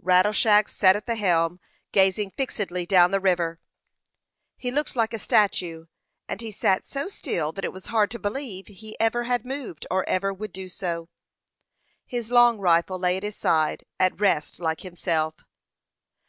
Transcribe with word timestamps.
Rattleshag 0.00 0.68
sat 0.68 0.94
at 0.94 1.06
the 1.06 1.16
helm, 1.16 1.58
gazing 1.90 2.30
fixedly 2.30 2.86
down 2.86 3.10
the 3.10 3.18
river. 3.18 3.58
He 4.56 4.70
looked 4.70 4.94
like 4.94 5.12
a 5.12 5.18
statue, 5.18 5.86
and 6.28 6.40
he 6.40 6.52
sat 6.52 6.88
so 6.88 7.08
still 7.08 7.50
that 7.50 7.64
it 7.64 7.72
was 7.72 7.86
hard 7.86 8.08
to 8.12 8.18
believe 8.20 8.68
he 8.68 8.94
ever 9.00 9.24
had 9.24 9.44
moved, 9.44 9.84
or 9.90 10.08
ever 10.08 10.32
would 10.32 10.52
do 10.52 10.68
so. 10.68 11.08
His 12.06 12.30
long 12.30 12.60
rifle 12.60 12.96
lay 13.00 13.16
at 13.16 13.24
his 13.24 13.34
side, 13.36 13.84
at 13.98 14.20
rest 14.20 14.60
like 14.60 14.82
himself. 14.82 15.34